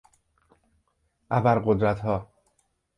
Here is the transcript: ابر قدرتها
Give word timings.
ابر 1.29 1.59
قدرتها 1.59 2.27